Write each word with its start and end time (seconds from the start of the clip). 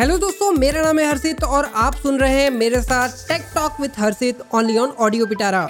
Hello 0.00 0.16
दोस्तों, 0.18 0.50
मेरा 0.52 0.82
नाम 0.82 0.98
है 0.98 1.06
हर्षित 1.06 1.42
और 1.44 1.64
आप 1.76 1.94
सुन 1.94 2.18
रहे 2.18 2.34
हैं 2.34 2.50
मेरे 2.50 2.80
साथ 2.82 3.08
tech 3.28 3.42
talk 3.54 3.80
with 3.80 3.90
Harshit 3.96 4.38
only 4.54 4.76
on 4.78 4.90
audio 4.98 5.26
Pitara 5.26 5.64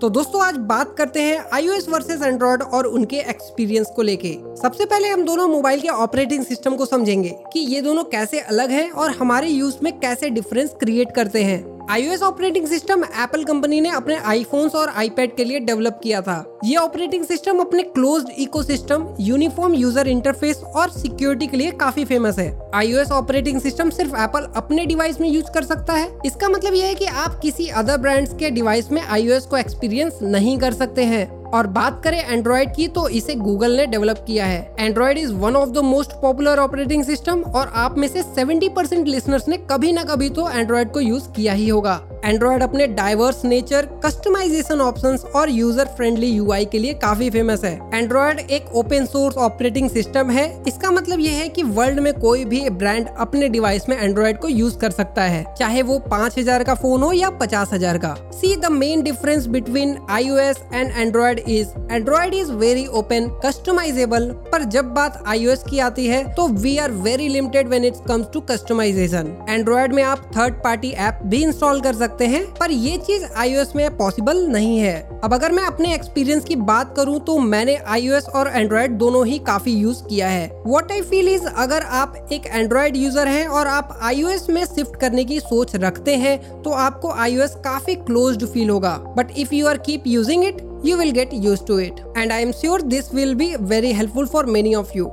तो 0.00 0.08
दोस्तों, 0.08 0.42
आज 0.42 0.56
बात 0.56 0.94
करते 0.98 1.22
हैं 1.22 1.38
iOS 1.50 1.88
वर्सेस 1.88 2.22
एंड्रॉयड 2.22 2.62
और 2.62 2.86
उनके 2.86 3.16
एक्सपीरियंस 3.20 3.90
को 3.96 4.02
लेके। 4.02 4.32
सबसे 4.62 4.84
पहले 4.84 5.08
हम 5.08 5.24
दोनों 5.24 5.46
मोबाइल 5.48 5.80
के 5.80 5.88
ऑपरेटिंग 5.88 6.44
सिस्टम 6.44 6.76
को 6.76 6.86
समझेंगे 6.86 7.34
कि 7.52 7.60
ये 7.60 7.80
दोनों 7.80 8.04
कैसे 8.04 8.40
अलग 8.40 8.70
हैं 8.70 8.90
और 8.90 9.10
हमारे 9.10 9.48
यूज़ 9.48 9.78
में 9.82 9.92
कैसे 10.00 10.30
डिफरेंस 10.30 10.74
क्रिएट 10.80 11.14
करते 11.14 11.42
हैं। 11.44 11.77
iOS 11.88 12.22
operating 12.22 12.66
system 12.66 13.04
Apple 13.04 13.44
company 13.44 13.80
ने 13.80 13.90
अपने 13.90 14.16
आईफोन्स 14.16 14.74
और 14.74 14.88
आईपैड 14.88 15.34
के 15.36 15.44
लिए 15.44 15.60
डेवलप 15.60 16.00
किया 16.02 16.20
था। 16.20 16.60
ये 16.64 16.74
ऑपरेटिंग 16.76 17.24
सिस्टम 17.24 17.58
अपने 17.58 17.82
closed 17.82 18.28
ecosystem, 18.38 19.06
uniform 19.20 19.74
user 19.74 20.08
interface 20.08 20.60
और 20.66 20.90
सिक्योरिटी 20.90 21.46
के 21.46 21.56
लिए 21.56 21.70
काफ़ी 21.70 22.04
फ़ेमस 22.04 22.38
है। 22.38 22.50
iOS 22.76 23.12
ऑपरेटिंग 23.12 23.60
सिस्टम 23.60 23.90
सिर्फ़ 23.90 24.16
एप्पल 24.16 24.48
अपने 24.56 24.86
डिवाइस 24.86 25.20
में 25.20 25.28
यूज़ 25.28 25.50
कर 25.54 25.64
सकता 25.64 25.92
है। 25.92 26.10
इसका 26.26 26.48
मतलब 26.48 26.74
यह 26.74 26.86
है 26.86 26.94
कि 26.94 27.06
आप 27.06 27.38
किसी 27.42 27.68
अदर 27.68 27.96
ब्रांड्स 27.96 28.34
के 28.34 28.50
डिवाइस 28.50 28.92
में 28.92 29.02
iOS 29.02 29.46
को 29.46 29.56
एक्सपीरियंस 29.56 30.18
नहीं 30.22 30.56
कर 30.58 30.74
सकते 30.74 31.04
हैं। 31.04 31.26
और 31.54 31.66
बात 31.68 32.00
करें 32.04 32.18
एंड्रॉइड 32.20 32.74
की 32.74 32.88
तो 32.88 33.08
इसे 33.10 33.34
गूगल 33.36 33.76
ने 33.76 33.86
डेवलप 33.86 34.24
किया 34.26 34.46
है। 34.46 34.74
Android 34.78 35.18
is 35.18 35.32
one 35.34 35.56
of 35.56 35.70
the 35.70 35.84
most 35.84 36.12
popular 36.22 36.58
operating 36.58 37.04
system 37.04 37.40
और 37.42 37.72
आप 37.76 37.98
में 37.98 38.08
से 38.08 38.22
70 38.34 38.68
परसेंट 38.76 39.06
लिसनर्स 39.08 39.48
ने 39.48 39.56
कभी 39.70 39.92
ना 39.92 40.04
कभी 40.04 40.28
तो 40.30 40.48
एंड्रॉइड 40.50 40.92
को 40.92 41.00
यूज़ 41.00 41.28
किया 41.32 41.52
ही 41.52 41.68
होगा। 41.68 42.00
एंड्रॉयड 42.24 42.62
अपने 42.62 42.86
डाइवर्स 42.88 43.44
नेचर 43.44 43.86
कस्टमाइजेशन 44.04 44.80
ऑप्शंस 44.80 45.24
और 45.36 45.50
यूज़र 45.50 45.86
फ्रेंडली 45.96 46.26
यूआई 46.26 46.64
के 46.64 46.78
लिए 46.78 46.94
काफ़ी 46.96 47.28
फ़ेमस 47.30 47.64
है। 47.64 47.74
एंड्रॉयड 47.94 48.40
एक 48.40 48.74
ओपन 48.76 49.06
सोर्स 49.06 49.36
ऑपरेटिंग 49.38 49.88
सिस्टम 49.90 50.30
है। 50.30 50.46
इसका 50.68 50.90
मतलब 50.90 51.20
यह 51.20 51.32
है 51.32 51.48
कि 51.48 51.62
वर्ल्ड 51.62 52.00
में 52.00 52.12
कोई 52.14 52.44
भी 52.44 52.68
ब्रांड 52.72 53.08
अपने 53.18 53.48
डिवाइस 53.48 53.88
में 53.88 53.96
एंड्रॉयड 53.96 54.38
को 54.38 54.48
यूज़ 54.48 54.78
कर 54.78 54.90
सकता 54.90 55.22
है। 55.24 55.44
चाहे 55.58 55.82
वो 55.82 55.98
पाँच 56.10 56.38
हज़ार 56.38 56.64
का 56.64 56.74
फ़ोन 56.74 57.02
हो 57.02 57.12
या 57.12 57.30
पचास 57.38 57.72
हज़ार 57.72 57.98
का। 57.98 58.14
See 58.32 58.54
the 58.56 58.70
main 58.72 59.02
difference 59.02 59.46
between 59.48 59.96
iOS 60.10 60.62
and 60.72 60.90
Android 60.90 61.37
is 61.38 61.68
Android 61.92 62.34
is 62.34 62.52
very 62.54 62.86
open 62.94 63.28
customisable 63.44 64.30
पर 64.52 64.64
जब 64.66 64.92
बात 64.94 65.22
आई 65.26 65.46
की 65.70 65.78
आती 65.80 66.06
है 66.06 66.22
तो 66.34 66.46
we 66.48 66.76
are 66.78 66.90
very 67.00 67.28
limited 67.28 67.68
when 67.68 67.84
it 67.84 67.94
comes 68.08 68.26
to 68.32 68.40
customisation 68.50 69.32
Android 69.48 69.92
में 69.94 70.02
आप 70.02 70.30
थर्ड 70.36 70.54
पार्टी 70.64 70.90
ऐप 71.00 71.20
भी 71.24 71.42
इंस्टॉल 71.44 71.80
कर 71.80 71.94
सकते 71.94 72.26
हैं, 72.26 72.44
पर 72.54 72.70
ये 72.70 72.96
चीज़ 72.98 73.24
iOS 73.38 73.74
में 73.76 73.96
पॉसिबल 73.96 74.46
नहीं 74.48 74.78
है। 74.78 75.20
अब 75.24 75.34
अगर 75.34 75.52
मैं 75.52 75.64
अपने 75.64 75.94
एक्सपीरियंस 75.94 76.44
की 76.44 76.56
बात 76.56 76.94
करूँ 76.96 77.18
तो 77.20 77.38
मैंने 77.40 77.78
iOS 77.92 78.28
और 78.30 78.50
एंड्रॉयड 78.50 78.92
दोनों 78.98 79.26
ही 79.26 79.38
काफ़ी 79.46 79.72
यूज़ 79.72 80.02
किया 80.04 80.28
है। 80.28 80.50
वॉट 80.66 80.92
आई 80.92 81.02
फील 81.02 81.28
इज़ 81.28 81.46
अगर 81.46 81.82
आप 81.94 82.28
एक 82.32 82.46
एंड्रॉयड 82.46 82.96
यूज़र 82.96 83.28
हैं 83.28 83.46
और 83.48 83.66
आप 83.68 83.98
iOS 84.12 84.48
में 84.50 84.64
शिफ्ट 84.66 85.00
करने 85.00 85.24
की 85.24 85.40
सोच 85.40 85.76
रखते 85.76 86.16
हैं 86.16 86.38
तो 86.62 86.70
आपको 86.78 87.12
iOS 87.24 87.54
काफ़ी 87.64 87.94
क्लोज 87.96 88.44
फील 88.44 88.70
होगा। 88.70 88.96
But 89.16 89.38
if 89.38 89.54
you 89.54 89.66
are 89.66 89.78
keep 89.78 90.06
using 90.06 90.44
it 90.44 90.60
you 90.82 90.96
will 90.96 91.12
get 91.12 91.32
used 91.32 91.66
to 91.66 91.78
it. 91.78 92.00
And 92.16 92.32
I 92.32 92.40
am 92.40 92.52
sure 92.52 92.78
this 92.80 93.12
will 93.12 93.34
be 93.34 93.56
very 93.56 93.92
helpful 93.92 94.26
for 94.26 94.44
many 94.46 94.74
of 94.74 94.94
you. 94.94 95.08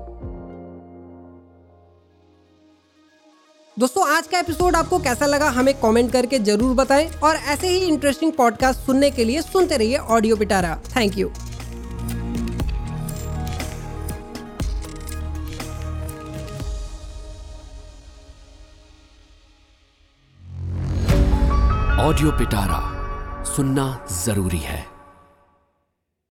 दोस्तों, 3.80 4.08
आज 4.10 4.28
का 4.28 4.40
एपिसोड 4.40 4.76
आपको 4.76 5.00
कैसा 5.00 5.26
लगा 5.26 5.50
हमें 5.50 5.74
कमेंट 5.80 6.12
करके 6.12 6.40
ज़रूर 6.40 6.76
बताएँ 6.76 7.08
और 7.24 7.36
ऐसे 7.36 7.68
ही 7.68 7.80
इंटरेस्टिंग 7.88 8.32
पॉडकास्ट 8.34 8.80
सुनने 8.86 9.10
के 9.12 9.26
लिए 9.26 9.42
सुनते 9.42 9.78
रहिए 9.78 9.98
audio 9.98 10.36
Pitara 10.36 10.76
thank 10.96 11.18
you 11.18 11.30
audio 22.08 22.32
Pitara 22.40 23.44
सुनना 23.56 24.06
ज़रूरी 24.26 24.58
है। 24.58 24.95